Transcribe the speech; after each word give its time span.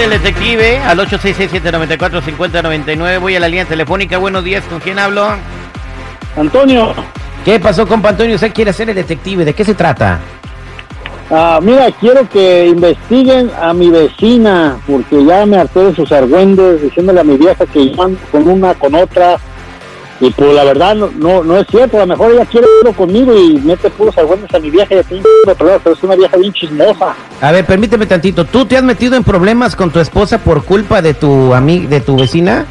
el 0.00 0.10
detective 0.10 0.78
al 0.78 0.98
866-794-5099. 0.98 3.20
Voy 3.20 3.36
a 3.36 3.40
la 3.40 3.48
línea 3.48 3.64
telefónica. 3.64 4.18
Buenos 4.18 4.44
días, 4.44 4.64
¿con 4.64 4.80
quién 4.80 4.98
hablo? 4.98 5.28
Antonio, 6.36 6.94
¿Qué 7.44 7.58
pasó, 7.58 7.86
compa 7.86 8.10
Antonio? 8.10 8.34
Usted 8.34 8.52
quiere 8.52 8.72
ser 8.72 8.90
el 8.90 8.96
detective. 8.96 9.44
¿De 9.44 9.54
qué 9.54 9.64
se 9.64 9.74
trata? 9.74 10.18
ah, 11.30 11.60
mira, 11.62 11.90
quiero 11.92 12.28
que 12.28 12.66
investiguen 12.66 13.50
a 13.60 13.72
mi 13.72 13.90
vecina, 13.90 14.78
porque 14.86 15.24
ya 15.24 15.46
me 15.46 15.58
harté 15.58 15.80
de 15.80 15.94
sus 15.94 16.10
argüendes, 16.12 16.82
diciéndole 16.82 17.20
a 17.20 17.24
mi 17.24 17.36
vieja 17.36 17.64
que 17.66 17.90
yo 17.90 18.02
ando 18.02 18.18
con 18.30 18.48
una, 18.48 18.74
con 18.74 18.94
otra, 18.94 19.38
y 20.20 20.30
pues 20.30 20.52
la 20.52 20.64
verdad 20.64 20.96
no, 20.96 21.10
no, 21.16 21.44
no 21.44 21.58
es 21.58 21.66
cierto, 21.68 21.96
a 21.96 22.00
lo 22.00 22.06
mejor 22.08 22.32
ella 22.32 22.44
quiere 22.46 22.66
irlo 22.80 22.92
conmigo 22.92 23.36
y 23.36 23.54
mete 23.58 23.88
puros 23.90 24.16
argüendes 24.18 24.52
a 24.52 24.58
mi 24.58 24.70
vieja 24.70 24.94
y 24.94 24.98
a 24.98 25.02
ti, 25.04 25.22
pero 25.44 25.80
es 25.92 26.02
una 26.02 26.16
vieja 26.16 26.36
bien 26.36 26.52
chismosa. 26.52 27.14
A 27.40 27.52
ver, 27.52 27.64
permíteme 27.64 28.06
tantito. 28.06 28.44
¿Tú 28.44 28.64
te 28.64 28.76
has 28.76 28.82
metido 28.82 29.16
en 29.16 29.22
problemas 29.22 29.76
con 29.76 29.90
tu 29.90 30.00
esposa 30.00 30.38
por 30.38 30.64
culpa 30.64 31.02
de 31.02 31.14
tu 31.14 31.54
ami 31.54 31.86
de 31.86 32.00
tu 32.00 32.16
vecina? 32.16 32.66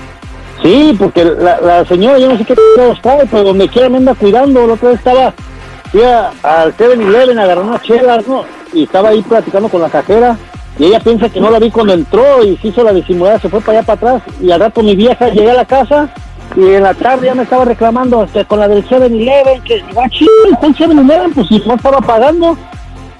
Sí, 0.61 0.95
porque 0.97 1.23
la, 1.23 1.61
la 1.61 1.85
señora, 1.85 2.17
yo 2.17 2.29
no 2.29 2.37
sé 2.37 2.43
qué 2.43 2.55
trae, 3.01 3.25
pero 3.29 3.43
donde 3.43 3.69
quiera 3.69 3.89
me 3.89 3.97
anda 3.97 4.15
cuidando. 4.15 4.67
La 4.67 4.73
otra 4.73 4.89
vez 4.89 4.97
estaba, 4.97 5.33
fui 5.91 6.01
al 6.03 6.75
7-Eleven 6.75 7.39
a 7.39 7.43
agarrar 7.43 7.63
unas 7.63 7.81
chelas, 7.83 8.27
¿no? 8.27 8.43
Y 8.73 8.83
estaba 8.83 9.09
ahí 9.09 9.21
platicando 9.21 9.69
con 9.69 9.81
la 9.81 9.89
cajera. 9.89 10.37
Y 10.79 10.85
ella 10.85 10.99
piensa 10.99 11.29
que 11.29 11.39
no 11.39 11.49
la 11.49 11.59
vi 11.59 11.71
cuando 11.71 11.93
entró 11.93 12.43
y 12.43 12.57
se 12.57 12.67
hizo 12.67 12.83
la 12.83 12.93
disimulada, 12.93 13.39
se 13.39 13.49
fue 13.49 13.61
para 13.61 13.79
allá 13.79 13.87
para 13.87 14.17
atrás. 14.17 14.35
Y 14.41 14.51
al 14.51 14.59
rato 14.59 14.83
mi 14.83 14.95
vieja 14.95 15.29
llegué 15.29 15.51
a 15.51 15.55
la 15.55 15.65
casa 15.65 16.09
y 16.55 16.73
en 16.73 16.83
la 16.83 16.93
tarde 16.93 17.27
ya 17.27 17.35
me 17.35 17.43
estaba 17.43 17.65
reclamando 17.65 18.23
este, 18.23 18.45
con 18.45 18.59
la 18.59 18.67
del 18.67 18.87
7-Eleven, 18.87 19.63
que 19.63 19.83
va 19.93 20.09
chido, 20.09 20.31
está 20.51 20.67
el 20.67 20.75
7-Eleven, 20.75 21.33
pues 21.33 21.47
si 21.47 21.59
no 21.65 21.75
estaba 21.75 21.99
pagando. 21.99 22.57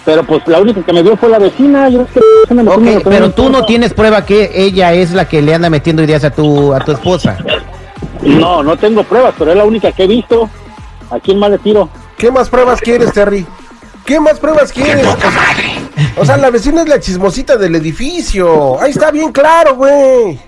Pero 0.06 0.24
pues 0.24 0.42
la 0.48 0.62
única 0.62 0.82
que 0.84 0.94
me 0.94 1.04
vio 1.04 1.18
fue 1.18 1.28
la 1.30 1.38
vecina. 1.38 1.90
Yo 1.90 2.04
es 2.04 2.08
que 2.12 2.54
me 2.54 2.64
metió 2.64 2.80
Ok, 2.80 2.88
en 2.88 2.94
lo 2.94 3.00
que 3.00 3.10
pero 3.10 3.28
me 3.28 3.34
tú 3.34 3.50
no 3.50 3.66
tienes 3.66 3.94
prueba 3.94 4.26
que 4.26 4.52
ella 4.56 4.94
es 4.94 5.12
la 5.12 5.28
que 5.28 5.42
le 5.42 5.54
anda 5.54 5.70
metiendo 5.70 6.02
ideas 6.02 6.24
a 6.24 6.30
tu 6.30 6.74
a 6.74 6.80
tu 6.80 6.94
esposa. 6.94 7.38
No, 8.22 8.64
no 8.64 8.78
tengo 8.78 9.04
pruebas, 9.04 9.36
pero 9.38 9.52
es 9.52 9.58
la 9.58 9.66
única 9.66 9.92
que 9.92 10.04
he 10.04 10.08
visto. 10.08 10.50
¿A 11.10 11.20
quién 11.20 11.38
más 11.40 11.52
le 11.52 11.58
tiro? 11.58 11.90
¿Qué 12.18 12.32
más 12.32 12.50
pruebas 12.50 12.80
quieres, 12.82 13.12
Terry? 13.12 13.46
¿Qué 14.06 14.20
más 14.20 14.40
pruebas 14.40 14.72
quieres? 14.72 15.06
O 15.06 15.18
sea, 15.18 15.32
o 16.18 16.26
sea, 16.26 16.38
la 16.38 16.50
vecina 16.50 16.82
es 16.84 16.88
la 16.88 17.00
chismosita 17.00 17.58
del 17.58 17.76
edificio. 17.76 18.82
Ahí 18.82 18.92
está 18.92 19.12
bien 19.12 19.32
claro, 19.32 19.76
güey. 19.76 20.40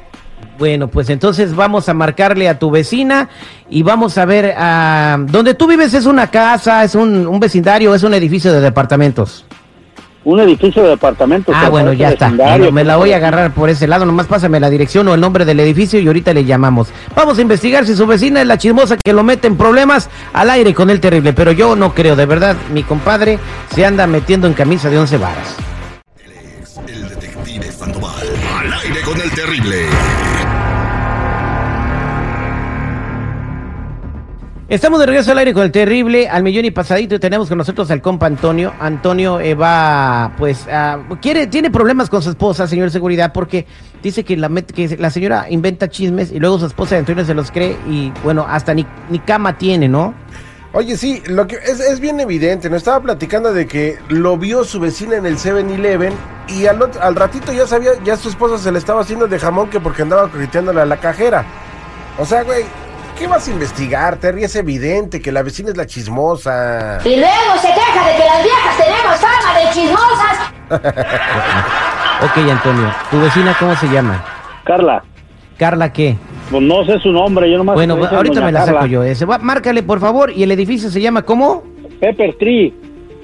Bueno, 0.59 0.89
pues 0.89 1.09
entonces 1.09 1.55
vamos 1.55 1.87
a 1.87 1.93
marcarle 1.93 2.49
a 2.49 2.59
tu 2.59 2.69
vecina 2.69 3.29
y 3.69 3.81
vamos 3.81 4.17
a 4.17 4.25
ver 4.25 4.53
a 4.57 5.17
donde 5.17 5.53
tú 5.53 5.67
vives 5.67 5.93
es 5.93 6.05
una 6.05 6.27
casa, 6.27 6.83
es 6.83 6.95
un, 6.95 7.25
un 7.25 7.39
vecindario, 7.39 7.95
es 7.95 8.03
un 8.03 8.13
edificio 8.13 8.51
de 8.51 8.59
departamentos. 8.59 9.45
Un 10.25 10.39
edificio 10.41 10.83
de 10.83 10.89
departamentos. 10.89 11.55
Ah, 11.57 11.69
bueno, 11.69 11.93
ya 11.93 12.09
está. 12.09 12.29
Bueno, 12.29 12.73
me 12.73 12.83
la 12.83 12.97
voy 12.97 13.13
a 13.13 13.15
agarrar 13.15 13.53
por 13.53 13.69
ese 13.69 13.87
lado. 13.87 14.05
Nomás 14.05 14.27
pásame 14.27 14.59
la 14.59 14.69
dirección 14.69 15.07
o 15.07 15.13
el 15.13 15.21
nombre 15.21 15.45
del 15.45 15.61
edificio 15.61 15.97
y 15.97 16.07
ahorita 16.07 16.33
le 16.33 16.43
llamamos. 16.43 16.89
Vamos 17.15 17.37
a 17.37 17.41
investigar 17.41 17.85
si 17.85 17.95
su 17.95 18.05
vecina 18.05 18.41
es 18.41 18.47
la 18.47 18.57
chismosa 18.57 18.97
que 18.97 19.13
lo 19.13 19.23
mete 19.23 19.47
en 19.47 19.55
problemas 19.55 20.09
al 20.33 20.49
aire 20.49 20.73
con 20.73 20.89
el 20.89 20.99
terrible. 20.99 21.31
Pero 21.31 21.53
yo 21.53 21.77
no 21.77 21.93
creo, 21.95 22.17
de 22.17 22.25
verdad, 22.25 22.57
mi 22.73 22.83
compadre 22.83 23.39
se 23.73 23.85
anda 23.85 24.07
metiendo 24.07 24.45
en 24.45 24.53
camisa 24.53 24.89
de 24.89 24.99
once 24.99 25.17
varas. 25.17 25.55
Es 26.61 26.77
el 26.85 27.07
detective 27.07 27.71
Sandoval. 27.71 28.27
Al 28.59 28.73
aire 28.73 29.01
con 29.01 29.21
el 29.21 29.31
terrible. 29.31 29.85
Estamos 34.69 34.99
de 34.99 35.07
regreso 35.07 35.31
al 35.31 35.39
aire 35.39 35.51
con 35.51 35.63
el 35.63 35.71
terrible, 35.71 36.29
al 36.29 36.43
millón 36.43 36.63
y 36.63 36.69
pasadito, 36.69 37.15
y 37.15 37.19
tenemos 37.19 37.49
con 37.49 37.57
nosotros 37.57 37.89
al 37.89 38.03
compa 38.03 38.27
Antonio. 38.27 38.71
Antonio 38.79 39.39
eh, 39.39 39.55
va, 39.55 40.31
pues, 40.37 40.67
ah, 40.71 40.99
quiere, 41.19 41.47
tiene 41.47 41.71
problemas 41.71 42.07
con 42.07 42.21
su 42.21 42.29
esposa, 42.29 42.67
señor 42.67 42.91
seguridad, 42.91 43.33
porque 43.33 43.65
dice 44.03 44.23
que 44.23 44.37
la, 44.37 44.47
que 44.61 44.95
la 44.99 45.09
señora 45.09 45.47
inventa 45.49 45.89
chismes 45.89 46.31
y 46.31 46.39
luego 46.39 46.59
su 46.59 46.67
esposa 46.67 46.93
de 46.93 46.99
Antonio 46.99 47.25
se 47.25 47.33
los 47.33 47.49
cree 47.49 47.77
y, 47.87 48.13
bueno, 48.23 48.45
hasta 48.47 48.75
ni, 48.75 48.85
cama 49.25 49.57
tiene, 49.57 49.87
¿no? 49.87 50.13
Oye, 50.73 50.97
sí, 50.97 51.23
lo 51.25 51.47
que 51.47 51.55
es, 51.55 51.79
es 51.79 51.99
bien 51.99 52.19
evidente. 52.19 52.69
Nos 52.69 52.77
estaba 52.77 53.01
platicando 53.01 53.51
de 53.51 53.65
que 53.65 53.97
lo 54.09 54.37
vio 54.37 54.63
su 54.63 54.79
vecina 54.79 55.15
en 55.15 55.25
el 55.25 55.37
7-Eleven 55.37 56.13
y 56.47 56.67
al, 56.67 56.77
ot- 56.77 56.99
al 57.01 57.15
ratito 57.15 57.51
ya 57.51 57.65
sabía, 57.65 57.93
ya 58.05 58.15
su 58.17 58.29
esposa 58.29 58.59
se 58.59 58.71
le 58.71 58.77
estaba 58.77 59.01
haciendo 59.01 59.27
de 59.27 59.39
jamón 59.39 59.71
que 59.71 59.79
porque 59.79 60.03
andaba 60.03 60.29
coqueteándole 60.29 60.81
a 60.81 60.85
la 60.85 60.97
cajera. 60.97 61.43
O 62.19 62.25
sea, 62.25 62.43
güey, 62.43 62.65
¿qué 63.19 63.27
vas 63.27 63.47
a 63.47 63.51
investigar, 63.51 64.17
Terry? 64.17 64.45
Es 64.45 64.55
evidente 64.55 65.21
que 65.21 65.31
la 65.31 65.43
vecina 65.43 65.69
es 65.69 65.77
la 65.77 65.85
chismosa. 65.85 66.99
Y 67.05 67.15
luego 67.17 67.57
se 67.61 67.67
queja 67.67 68.07
de 68.07 68.15
que 68.17 68.25
las 68.25 68.43
viejas 68.43 68.77
tenemos 68.77 69.15
fama 69.19 69.59
de 69.59 69.69
chismosas. 69.73 70.39
Ok, 72.21 72.37
Antonio, 72.51 72.93
¿tu 73.09 73.17
vecina 73.21 73.55
cómo 73.57 73.73
se 73.77 73.87
llama? 73.87 74.21
Carla, 74.65 75.01
¿Carla 75.57 75.93
qué? 75.93 76.17
pues 76.51 76.61
no 76.61 76.83
sé 76.83 76.99
su 76.99 77.13
nombre, 77.13 77.49
yo 77.49 77.57
nomás. 77.59 77.75
Bueno, 77.75 77.95
me 77.95 78.07
ahorita 78.07 78.35
doña 78.35 78.45
me 78.47 78.51
la 78.51 78.59
Carla. 78.59 78.73
saco 78.73 78.85
yo. 78.87 79.03
Ese. 79.03 79.23
Va, 79.23 79.37
márcale, 79.37 79.83
por 79.83 80.01
favor, 80.01 80.29
y 80.29 80.43
el 80.43 80.51
edificio 80.51 80.89
se 80.89 80.99
llama 80.99 81.21
¿cómo? 81.21 81.63
Pepper 82.01 82.35
Tree. 82.37 82.73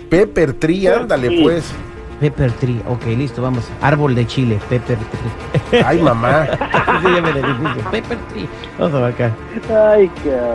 Pepper 0.10 0.54
Tree, 0.54 0.88
ándale 0.88 1.42
pues. 1.44 1.74
Pepper 2.20 2.52
Tree. 2.54 2.82
Ok, 2.88 3.06
listo, 3.18 3.42
vamos. 3.42 3.70
Árbol 3.82 4.16
de 4.16 4.26
Chile, 4.26 4.60
Pepper 4.70 4.98
Tree. 4.98 5.84
Ay, 5.86 6.02
mamá. 6.02 6.48
Así 6.60 7.06
se 7.06 7.12
llama 7.12 7.30
el 7.30 7.38
edificio. 7.38 7.92
Pepper 7.92 8.18
Tree. 8.30 8.50
Vamos 8.80 8.96
a 8.96 9.00
marcar. 9.00 9.32
Ay, 9.70 10.10
cabrón. 10.24 10.54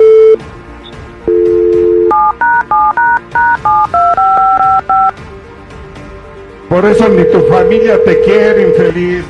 Por 6.68 6.84
eso 6.84 7.08
ni 7.08 7.24
tu 7.24 7.40
familia 7.48 7.98
te 8.04 8.20
quiere, 8.20 8.68
infeliz. 8.68 9.24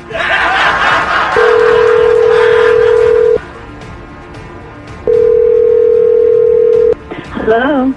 Hello. 7.35 7.91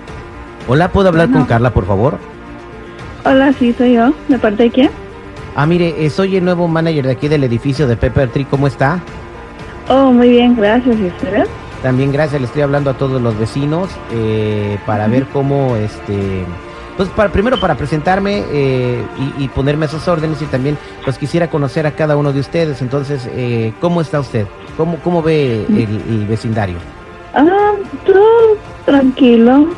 Hola, 0.67 0.89
¿puedo 0.89 1.09
hablar 1.09 1.31
con 1.31 1.45
Carla, 1.45 1.71
por 1.71 1.87
favor? 1.87 2.19
Hola, 3.25 3.53
sí, 3.59 3.73
soy 3.77 3.95
yo. 3.95 4.13
¿De 4.29 4.39
parte 4.39 4.65
de 4.65 4.71
quién? 4.71 4.91
Ah, 5.57 5.67
mire, 5.67 5.95
eh, 6.05 6.11
soy 6.11 6.37
el 6.37 6.45
nuevo 6.45 6.69
manager 6.69 7.07
de 7.07 7.13
aquí 7.13 7.29
del 7.29 7.45
edificio 7.45 7.87
de 7.87 7.97
Pepper 7.97 8.29
Tree. 8.31 8.45
¿Cómo 8.45 8.67
está? 8.67 9.01
Oh, 9.89 10.13
muy 10.13 10.29
bien, 10.31 10.57
gracias. 10.57 10.97
¿Y 10.99 11.07
usted? 11.07 11.47
También 11.83 12.13
gracias, 12.13 12.41
le 12.41 12.47
estoy 12.47 12.63
hablando 12.63 12.89
a 12.91 12.95
todos 12.95 13.21
los 13.21 13.39
vecinos 13.39 13.91
eh, 14.11 14.79
para 14.87 15.07
ver 15.07 15.27
cómo, 15.27 15.77
este, 15.77 16.43
pues 16.97 17.11
para, 17.11 17.29
primero 17.31 17.61
para 17.61 17.75
presentarme 17.75 18.43
eh, 18.51 19.03
y, 19.39 19.45
y 19.45 19.49
ponerme 19.49 19.85
a 19.85 19.89
sus 19.89 20.09
órdenes 20.09 20.41
y 20.41 20.47
también 20.47 20.79
pues 21.05 21.19
quisiera 21.19 21.51
conocer 21.51 21.87
a 21.87 21.91
cada 21.91 22.17
uno 22.17 22.33
de 22.33 22.41
ustedes. 22.41 22.81
Entonces, 22.81 23.29
eh, 23.33 23.75
¿cómo 23.83 24.01
está 24.01 24.19
usted? 24.21 24.47
¿Cómo, 24.79 24.97
cómo 25.05 25.23
ve 25.23 25.67
el, 25.69 26.03
el 26.09 26.27
vecindario? 26.27 26.79
Ah, 27.35 27.73
todo 28.07 28.57
tranquilo, 28.87 29.69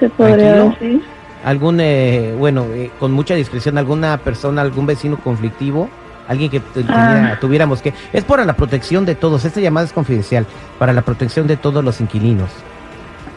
se 0.00 0.08
podría 0.10 0.54
¿Tranquilo? 0.54 0.76
decir. 0.80 1.02
¿Algún, 1.44 1.78
eh, 1.80 2.34
bueno, 2.38 2.66
eh, 2.72 2.90
con 3.00 3.12
mucha 3.12 3.34
discreción, 3.34 3.78
alguna 3.78 4.18
persona, 4.18 4.60
algún 4.62 4.86
vecino 4.86 5.16
conflictivo? 5.18 5.88
Alguien 6.28 6.50
que 6.50 6.60
tu- 6.60 6.82
tuviera- 6.82 7.32
Ah. 7.32 7.38
tuviéramos 7.40 7.82
que... 7.82 7.92
Es 8.12 8.24
para 8.24 8.44
la 8.44 8.52
protección 8.54 9.04
de 9.04 9.14
todos, 9.14 9.44
esta 9.44 9.60
llamada 9.60 9.86
es 9.86 9.92
confidencial, 9.92 10.46
para 10.78 10.92
la 10.92 11.02
protección 11.02 11.46
de 11.46 11.56
todos 11.56 11.82
los 11.82 12.00
inquilinos. 12.00 12.50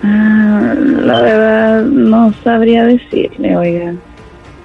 Ah, 0.03 0.73
la 0.77 1.21
verdad, 1.21 1.81
no 1.83 2.33
sabría 2.43 2.83
decirle, 2.83 3.55
oiga. 3.57 3.93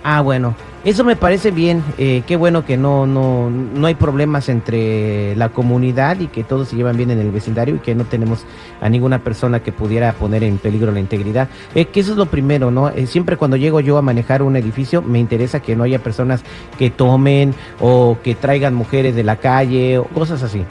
Ah, 0.04 0.20
bueno, 0.20 0.54
eso 0.84 1.04
me 1.04 1.16
parece 1.16 1.50
bien. 1.50 1.82
eh, 1.98 2.22
qué 2.26 2.36
bueno 2.36 2.64
que 2.64 2.76
no, 2.76 3.06
no, 3.06 3.50
no 3.50 3.86
hay 3.86 3.94
problemas 3.94 4.48
entre 4.48 5.34
la 5.36 5.48
comunidad 5.48 6.20
y 6.20 6.28
que 6.28 6.44
todos 6.44 6.68
se 6.68 6.76
llevan 6.76 6.96
bien 6.96 7.10
en 7.10 7.18
el 7.18 7.30
vecindario 7.30 7.76
y 7.76 7.78
que 7.78 7.94
no 7.94 8.04
tenemos 8.04 8.46
a 8.80 8.88
ninguna 8.88 9.18
persona 9.18 9.60
que 9.60 9.72
pudiera 9.72 10.12
poner 10.12 10.44
en 10.44 10.58
peligro 10.58 10.92
la 10.92 11.00
integridad. 11.00 11.48
Eh, 11.74 11.86
que 11.86 12.00
eso 12.00 12.12
es 12.12 12.18
lo 12.18 12.26
primero, 12.26 12.70
¿no? 12.70 12.90
Eh, 12.90 13.06
siempre 13.06 13.36
cuando 13.36 13.56
llego 13.56 13.80
yo 13.80 13.98
a 13.98 14.02
manejar 14.02 14.42
un 14.42 14.56
edificio 14.56 15.02
me 15.02 15.18
interesa 15.18 15.60
que 15.60 15.76
no 15.76 15.84
haya 15.84 15.98
personas 15.98 16.44
que 16.78 16.90
tomen 16.90 17.54
o 17.80 18.18
que 18.22 18.34
traigan 18.34 18.74
mujeres 18.74 19.14
de 19.14 19.24
la 19.24 19.36
calle 19.36 19.98
o 19.98 20.04
cosas 20.04 20.42
así. 20.42 20.62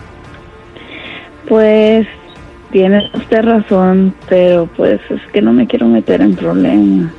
Pues, 1.48 2.08
tiene 2.72 3.10
usted 3.14 3.42
razón, 3.44 4.14
pero 4.28 4.68
pues 4.76 5.00
es 5.10 5.22
que 5.32 5.42
no 5.42 5.54
me 5.54 5.68
quiero 5.68 5.88
meter 5.88 6.22
en 6.22 6.36
problemas. 6.36 7.12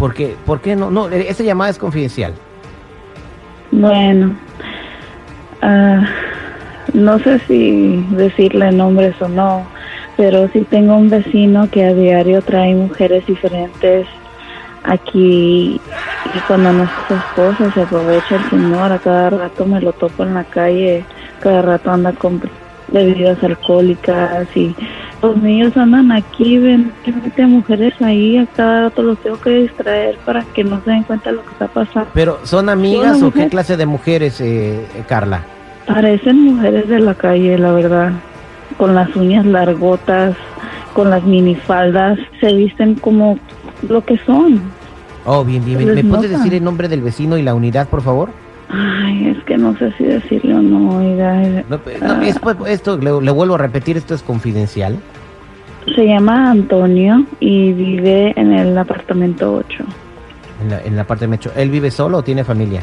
Porque, 0.00 0.34
¿por 0.46 0.62
qué 0.62 0.74
no? 0.74 0.90
No, 0.90 1.10
esta 1.10 1.44
llamada 1.44 1.70
es 1.70 1.78
confidencial. 1.78 2.32
Bueno, 3.70 4.34
ah, 5.60 6.02
no 6.94 7.18
sé 7.18 7.38
si 7.40 8.02
decirle 8.12 8.72
nombres 8.72 9.14
o 9.20 9.28
no, 9.28 9.66
pero 10.16 10.48
sí 10.48 10.66
tengo 10.70 10.96
un 10.96 11.10
vecino 11.10 11.68
que 11.70 11.84
a 11.84 11.92
diario 11.92 12.40
trae 12.40 12.74
mujeres 12.74 13.26
diferentes 13.26 14.06
aquí 14.84 15.78
y 16.34 16.38
cuando 16.48 16.72
no 16.72 16.84
es 16.84 16.90
su 17.06 17.14
esposa 17.14 17.70
se 17.74 17.82
aprovecha 17.82 18.36
el 18.36 18.50
señor, 18.50 18.92
a 18.92 18.98
cada 18.98 19.28
rato 19.28 19.66
me 19.66 19.82
lo 19.82 19.92
topo 19.92 20.22
en 20.22 20.32
la 20.32 20.44
calle, 20.44 21.04
cada 21.40 21.60
rato 21.60 21.90
anda 21.90 22.12
con 22.12 22.40
bebidas 22.88 23.44
alcohólicas 23.44 24.48
y 24.56 24.74
Los 25.22 25.36
niños 25.36 25.76
andan 25.76 26.10
aquí, 26.12 26.56
ven 26.58 26.92
que 27.36 27.46
mujeres 27.46 27.92
ahí, 28.00 28.38
a 28.38 28.46
cada 28.46 28.84
rato 28.84 29.02
los 29.02 29.18
tengo 29.18 29.38
que 29.40 29.50
distraer 29.50 30.16
para 30.24 30.42
que 30.54 30.64
no 30.64 30.80
se 30.82 30.90
den 30.90 31.02
cuenta 31.02 31.28
de 31.30 31.36
lo 31.36 31.42
que 31.44 31.50
está 31.50 31.68
pasando. 31.68 32.08
Pero, 32.14 32.38
¿son 32.44 32.68
amigas 32.70 33.22
o 33.22 33.30
qué 33.30 33.48
clase 33.48 33.76
de 33.76 33.84
mujeres, 33.84 34.40
eh, 34.40 34.80
Carla? 35.08 35.42
Parecen 35.86 36.40
mujeres 36.42 36.88
de 36.88 37.00
la 37.00 37.14
calle, 37.14 37.58
la 37.58 37.72
verdad, 37.72 38.12
con 38.78 38.94
las 38.94 39.14
uñas 39.14 39.44
largotas, 39.44 40.36
con 40.94 41.10
las 41.10 41.22
minifaldas, 41.24 42.18
se 42.40 42.54
visten 42.54 42.94
como 42.94 43.38
lo 43.88 44.02
que 44.04 44.16
son. 44.24 44.60
Oh, 45.26 45.44
bien, 45.44 45.62
bien. 45.64 45.78
bien. 45.78 45.94
¿Me 45.94 46.04
puedes 46.04 46.30
decir 46.30 46.54
el 46.54 46.64
nombre 46.64 46.88
del 46.88 47.02
vecino 47.02 47.36
y 47.36 47.42
la 47.42 47.54
unidad, 47.54 47.88
por 47.88 48.00
favor? 48.00 48.30
Ay, 48.72 49.34
es 49.36 49.44
que 49.44 49.58
no 49.58 49.76
sé 49.76 49.92
si 49.98 50.04
decirlo 50.04 50.58
o 50.58 50.62
no, 50.62 50.96
oiga. 50.98 51.62
No, 51.68 51.78
es- 52.22 52.38
pues, 52.38 52.56
esto, 52.68 52.96
le, 52.96 53.20
le 53.20 53.30
vuelvo 53.32 53.56
a 53.56 53.58
repetir, 53.58 53.96
esto 53.96 54.14
es 54.14 54.22
confidencial. 54.22 54.96
Se 55.94 56.06
llama 56.06 56.50
Antonio 56.50 57.24
y 57.40 57.72
vive 57.72 58.32
en 58.36 58.52
el 58.52 58.76
apartamento 58.76 59.54
8. 59.54 59.84
En 60.62 60.70
la, 60.70 60.80
en 60.84 60.96
la 60.96 61.04
parte 61.04 61.24
de 61.24 61.28
Mecho. 61.28 61.50
¿Él 61.56 61.70
vive 61.70 61.90
solo 61.90 62.18
o 62.18 62.22
tiene 62.22 62.44
familia? 62.44 62.82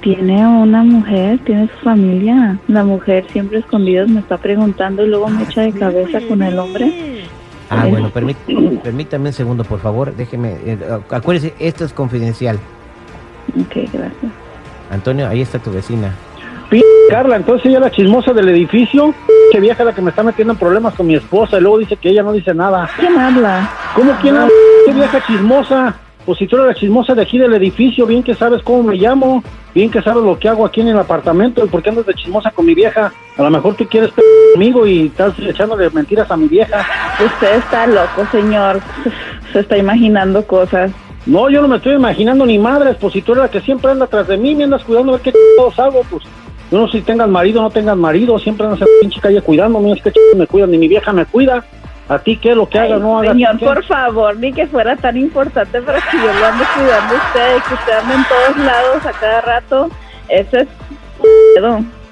Tiene 0.00 0.46
una 0.46 0.82
mujer, 0.82 1.38
tiene 1.44 1.66
su 1.68 1.84
familia. 1.84 2.58
La 2.68 2.84
mujer 2.84 3.24
siempre 3.32 3.58
escondida 3.60 4.04
me 4.06 4.20
está 4.20 4.36
preguntando 4.36 5.04
y 5.04 5.08
luego 5.08 5.28
me 5.28 5.44
echa 5.44 5.62
de 5.62 5.72
cabeza 5.72 6.20
con 6.28 6.42
el 6.42 6.58
hombre. 6.58 7.22
Ah, 7.70 7.86
Eh. 7.86 7.90
bueno, 7.90 8.10
permí- 8.12 8.80
permítame 8.82 9.28
un 9.30 9.32
segundo, 9.32 9.64
por 9.64 9.80
favor. 9.80 10.14
Déjeme. 10.14 10.56
eh, 10.66 10.78
acuérdese, 11.10 11.54
esto 11.58 11.84
es 11.86 11.92
confidencial. 11.94 12.58
Ok, 13.58 13.74
gracias. 13.92 14.32
Antonio, 14.90 15.26
ahí 15.28 15.40
está 15.40 15.58
tu 15.58 15.70
vecina. 15.72 16.14
Carla, 17.08 17.36
entonces 17.36 17.66
ella 17.66 17.76
es 17.78 17.82
la 17.84 17.90
chismosa 17.90 18.32
del 18.32 18.48
edificio, 18.48 19.14
que 19.54 19.60
vieja 19.60 19.84
la 19.84 19.94
que 19.94 20.02
me 20.02 20.10
está 20.10 20.24
metiendo 20.24 20.52
en 20.54 20.58
problemas 20.58 20.94
con 20.94 21.06
mi 21.06 21.14
esposa 21.14 21.58
y 21.58 21.60
luego 21.60 21.78
dice 21.78 21.96
que 21.96 22.08
ella 22.08 22.24
no 22.24 22.32
dice 22.32 22.52
nada. 22.52 22.90
¿Quién 22.98 23.16
habla? 23.16 23.70
¿Cómo 23.94 24.10
quién 24.20 24.34
habla? 24.34 24.52
¿Qué 24.84 24.92
vieja 24.92 25.24
chismosa? 25.24 25.94
Pues 26.26 26.40
si 26.40 26.48
tú 26.48 26.56
eres 26.56 26.66
la 26.66 26.74
chismosa 26.74 27.14
de 27.14 27.22
aquí 27.22 27.38
del 27.38 27.54
edificio, 27.54 28.04
bien 28.04 28.24
que 28.24 28.34
sabes 28.34 28.64
cómo 28.64 28.82
me 28.82 28.96
llamo, 28.96 29.44
bien 29.72 29.92
que 29.92 30.02
sabes 30.02 30.24
lo 30.24 30.36
que 30.40 30.48
hago 30.48 30.66
aquí 30.66 30.80
en 30.80 30.88
el 30.88 30.98
apartamento, 30.98 31.64
¿y 31.64 31.68
por 31.68 31.84
qué 31.84 31.90
andas 31.90 32.04
de 32.04 32.14
chismosa 32.14 32.50
con 32.50 32.66
mi 32.66 32.74
vieja? 32.74 33.12
A 33.36 33.42
lo 33.44 33.48
mejor 33.48 33.76
tú 33.76 33.86
quieres 33.86 34.10
p 34.10 34.22
conmigo 34.54 34.88
y 34.88 35.06
estás 35.06 35.38
echándole 35.38 35.88
mentiras 35.90 36.28
a 36.32 36.36
mi 36.36 36.48
vieja. 36.48 36.84
Usted 37.24 37.54
está 37.54 37.86
loco, 37.86 38.26
señor. 38.32 38.80
Se 39.52 39.60
está 39.60 39.78
imaginando 39.78 40.44
cosas. 40.48 40.90
No, 41.26 41.48
yo 41.48 41.62
no 41.62 41.68
me 41.68 41.76
estoy 41.76 41.94
imaginando 41.94 42.44
ni 42.44 42.58
madres, 42.58 42.96
pues 43.00 43.12
si 43.12 43.22
tú 43.22 43.34
eres 43.34 43.44
la 43.44 43.50
que 43.52 43.60
siempre 43.60 43.92
anda 43.92 44.06
atrás 44.06 44.26
de 44.26 44.36
mí, 44.36 44.56
me 44.56 44.64
andas 44.64 44.82
cuidando 44.82 45.12
a 45.12 45.14
ver 45.14 45.22
qué 45.22 45.32
chingados 45.32 45.78
hago, 45.78 46.02
pues 46.10 46.24
yo 46.74 46.80
no 46.80 46.88
sé 46.88 46.98
si 46.98 47.04
tengas 47.04 47.28
marido 47.28 47.60
o 47.60 47.62
no 47.62 47.70
tengas 47.70 47.96
marido, 47.96 48.36
siempre 48.36 48.66
andas 48.66 48.80
en 48.80 48.86
la 48.86 49.00
pinche 49.00 49.20
calle 49.20 49.40
cuidándome, 49.40 49.92
es 49.92 50.02
que 50.02 50.12
me 50.36 50.44
cuidan, 50.44 50.72
ni 50.72 50.78
mi 50.78 50.88
vieja 50.88 51.12
me 51.12 51.24
cuida. 51.24 51.64
A 52.08 52.18
ti 52.18 52.36
qué, 52.36 52.52
lo 52.52 52.68
que 52.68 52.80
haga, 52.80 52.96
Ay, 52.96 53.00
no 53.00 53.16
haga. 53.16 53.30
señor, 53.30 53.58
¿qué? 53.58 53.64
por 53.64 53.84
favor, 53.84 54.36
ni 54.36 54.52
que 54.52 54.66
fuera 54.66 54.96
tan 54.96 55.16
importante 55.16 55.80
para 55.80 56.00
que 56.00 56.16
yo 56.16 56.24
lo 56.24 56.46
ande 56.46 56.64
cuidando 56.74 57.14
a 57.14 57.18
usted, 57.18 57.62
que 57.68 57.74
usted 57.74 57.92
ande 57.92 58.14
en 58.14 58.24
todos 58.24 58.66
lados 58.66 59.06
a 59.06 59.12
cada 59.12 59.40
rato. 59.42 59.88
Eso 60.28 60.56
es. 60.58 60.68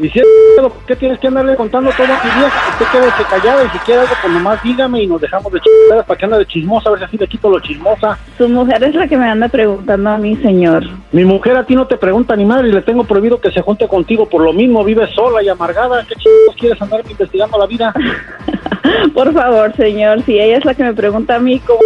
Y 0.02 0.10
si 0.10 0.18
es 0.18 0.26
¿por 0.60 0.72
qué 0.84 0.96
tienes 0.96 1.20
que 1.20 1.28
andarle 1.28 1.54
contando 1.54 1.88
todo 1.96 2.06
a 2.06 2.24
mi 2.24 2.30
vieja? 2.40 2.70
Usted 2.72 2.86
quédese 2.90 3.22
callada 3.30 3.64
y 3.64 3.68
si 3.68 3.78
quiere 3.78 4.00
algo, 4.00 4.14
pues 4.20 4.32
nomás 4.32 4.60
dígame 4.60 5.02
y 5.04 5.06
nos 5.06 5.20
dejamos 5.20 5.52
de 5.52 5.60
chingaderas 5.60 6.06
para 6.06 6.18
que 6.18 6.24
anda 6.24 6.38
de 6.38 6.46
chismosa, 6.46 6.88
a 6.88 6.92
ver 6.92 6.98
si 6.98 7.04
así 7.04 7.18
le 7.18 7.28
quito 7.28 7.48
lo 7.48 7.60
chismosa. 7.60 8.18
Su 8.36 8.48
mujer 8.48 8.82
es 8.82 8.96
la 8.96 9.06
que 9.06 9.16
me 9.16 9.30
anda 9.30 9.48
preguntando 9.48 10.10
a 10.10 10.18
mí, 10.18 10.34
señor. 10.36 10.88
Mi 11.12 11.24
mujer 11.24 11.56
a 11.56 11.64
ti 11.64 11.76
no 11.76 11.86
te 11.86 11.96
pregunta 11.96 12.34
ni 12.34 12.44
madre 12.44 12.68
y 12.68 12.72
le 12.72 12.82
tengo 12.82 13.04
prohibido 13.04 13.40
que 13.40 13.52
se 13.52 13.60
junte 13.60 13.86
contigo 13.86 14.28
por 14.28 14.42
lo 14.42 14.52
mismo, 14.52 14.82
vive 14.82 15.06
sola 15.14 15.40
y 15.40 15.48
amargada. 15.48 16.04
¿Qué 16.04 16.16
chingados 16.16 16.56
quieres 16.58 16.82
andar 16.82 17.00
investigando 17.08 17.56
la 17.56 17.66
vida? 17.66 17.94
Por 19.14 19.32
favor, 19.32 19.74
señor, 19.76 20.22
si 20.22 20.38
ella 20.38 20.58
es 20.58 20.64
la 20.64 20.74
que 20.74 20.82
me 20.82 20.92
pregunta 20.92 21.36
a 21.36 21.38
mí 21.38 21.60
cómo 21.60 21.80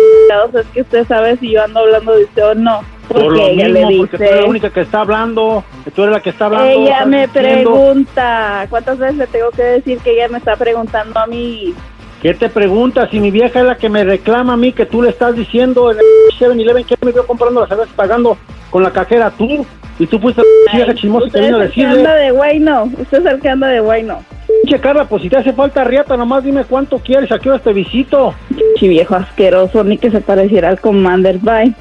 es 0.54 0.66
que 0.68 0.80
usted 0.80 1.06
sabe 1.06 1.36
si 1.36 1.52
yo 1.52 1.62
ando 1.62 1.80
hablando 1.80 2.16
de 2.16 2.24
usted 2.24 2.44
o 2.46 2.54
no. 2.54 2.80
Por 3.20 3.36
lo 3.36 3.46
ella 3.46 3.68
mismo, 3.68 3.90
le 3.90 3.96
porque 3.98 4.16
tú 4.18 4.24
eres 4.24 4.40
la 4.40 4.46
única 4.46 4.70
que 4.70 4.80
está 4.80 5.00
hablando, 5.00 5.64
que 5.84 5.90
tú 5.90 6.02
eres 6.02 6.14
la 6.14 6.20
que 6.20 6.30
está 6.30 6.46
hablando. 6.46 6.68
Ella 6.68 7.06
me 7.06 7.26
diciendo. 7.26 7.72
pregunta. 7.72 8.66
¿Cuántas 8.70 8.98
veces 8.98 9.16
le 9.16 9.26
tengo 9.26 9.50
que 9.50 9.62
decir 9.62 9.98
que 9.98 10.12
ella 10.12 10.28
me 10.28 10.38
está 10.38 10.56
preguntando 10.56 11.18
a 11.18 11.26
mí? 11.26 11.74
¿Qué 12.22 12.34
te 12.34 12.48
pregunta? 12.48 13.08
Si 13.10 13.20
mi 13.20 13.30
vieja 13.30 13.60
es 13.60 13.66
la 13.66 13.76
que 13.76 13.88
me 13.88 14.02
reclama 14.02 14.54
a 14.54 14.56
mí 14.56 14.72
que 14.72 14.86
tú 14.86 15.02
le 15.02 15.10
estás 15.10 15.36
diciendo 15.36 15.92
en 15.92 15.98
el 15.98 16.04
7-Eleven 16.38 16.84
que 16.84 16.96
me 17.04 17.12
vio 17.12 17.26
comprando 17.26 17.60
las 17.60 17.68
cervezas 17.68 17.94
pagando 17.94 18.36
con 18.70 18.82
la 18.82 18.90
cajera 18.90 19.30
tú 19.30 19.66
y 19.98 20.06
tú 20.06 20.18
fuiste 20.18 20.42
la 20.66 20.72
vieja 20.76 20.94
chismosa 20.94 21.30
que 21.30 21.40
vino 21.40 21.58
a 21.58 21.64
es 21.64 21.70
el 21.70 21.74
que 21.74 21.84
anda 21.84 21.98
decirle. 21.98 22.24
de 22.24 22.30
güey, 22.32 22.58
no. 22.58 22.84
Usted 22.84 23.18
es 23.18 23.26
el 23.26 23.40
que 23.40 23.48
anda 23.48 23.68
de 23.68 23.80
güey, 23.80 24.02
no. 24.02 24.22
Pinche 24.62 24.80
Carla, 24.80 25.04
pues 25.04 25.22
si 25.22 25.28
te 25.28 25.36
hace 25.36 25.52
falta 25.52 25.84
riata, 25.84 26.16
nomás 26.16 26.44
dime 26.44 26.64
cuánto 26.64 26.98
quieres, 26.98 27.30
a 27.32 27.38
qué 27.38 27.50
hora 27.50 27.58
te 27.58 27.72
visito. 27.72 28.34
Chi 28.76 28.88
viejo 28.88 29.14
asqueroso, 29.14 29.84
ni 29.84 29.98
que 29.98 30.10
se 30.10 30.20
pareciera 30.20 30.68
al 30.68 30.80
Commander. 30.80 31.38
Bye. 31.38 31.74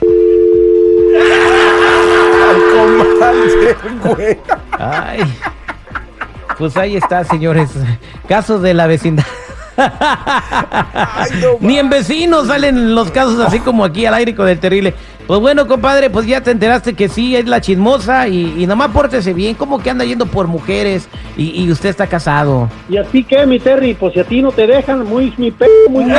Güey. 4.04 4.38
Ay. 4.72 5.22
Pues 6.58 6.78
ahí 6.78 6.96
está, 6.96 7.24
señores. 7.24 7.72
Casos 8.28 8.62
de 8.62 8.74
la 8.74 8.88
vecindad. 8.88 9.26
Ay, 9.78 11.32
no, 11.42 11.58
Ni 11.60 11.78
en 11.78 11.90
vecinos 11.90 12.48
salen 12.48 12.96
los 12.96 13.12
casos 13.12 13.40
así 13.40 13.60
como 13.60 13.84
aquí 13.84 14.06
al 14.06 14.14
aire 14.14 14.36
con 14.36 14.48
el 14.48 14.60
terrible. 14.60 14.94
Pues 15.28 15.40
bueno, 15.40 15.68
compadre, 15.68 16.12
pues 16.12 16.28
ya 16.28 16.42
te 16.42 16.52
enteraste 16.52 16.94
que 16.94 17.10
sí, 17.10 17.36
es 17.36 17.48
la 17.48 17.60
chismosa 17.60 18.28
y, 18.28 18.62
y 18.62 18.68
nomás 18.68 18.90
pórtese 18.90 19.34
bien. 19.34 19.56
¿Cómo 19.56 19.80
que 19.80 19.90
anda 19.90 20.06
yendo 20.06 20.28
por 20.28 20.46
mujeres 20.48 21.08
y, 21.36 21.64
y 21.64 21.72
usted 21.72 21.90
está 21.90 22.06
casado? 22.06 22.70
¿Y 22.88 22.98
a 22.98 23.04
ti 23.04 23.24
qué, 23.24 23.44
mi 23.48 23.60
Terry? 23.60 23.96
Pues 23.96 24.14
si 24.14 24.20
a 24.20 24.24
ti 24.24 24.44
no 24.44 24.52
te 24.52 24.68
dejan, 24.68 25.04
muy 25.04 25.34
mi 25.38 25.50
pe... 25.50 25.66
muy... 25.90 26.06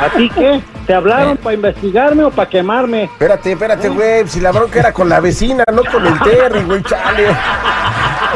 ¿A 0.00 0.08
ti 0.16 0.30
qué? 0.34 0.62
¿Te 0.86 0.94
hablaron 0.94 1.36
para 1.36 1.54
investigarme 1.54 2.24
o 2.24 2.30
para 2.30 2.48
quemarme? 2.48 3.04
Espérate, 3.04 3.52
espérate, 3.52 3.88
güey. 3.90 4.26
Si 4.26 4.40
la 4.40 4.50
bronca 4.50 4.80
era 4.80 4.92
con 4.92 5.08
la 5.08 5.20
vecina, 5.20 5.64
no 5.72 5.84
con 5.84 6.06
el 6.06 6.18
Terry, 6.20 6.62
güey, 6.64 6.82
chale. 6.82 7.26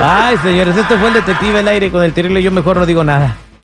Ay, 0.00 0.36
señores, 0.42 0.76
esto 0.76 0.98
fue 0.98 1.08
el 1.08 1.14
detective 1.14 1.60
al 1.60 1.68
aire 1.68 1.90
con 1.90 2.02
el 2.02 2.12
terrible. 2.12 2.42
Yo 2.42 2.50
mejor 2.50 2.76
no 2.76 2.84
digo 2.84 3.02
nada. 3.02 3.36